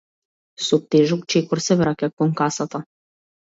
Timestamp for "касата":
2.43-2.85